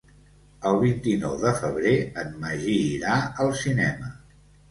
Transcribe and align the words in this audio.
El 0.69 0.77
vint-i-nou 0.83 1.35
de 1.43 1.51
febrer 1.59 1.93
en 2.23 2.33
Magí 2.45 2.75
irà 2.95 3.19
al 3.45 3.53
cinema. 3.63 4.13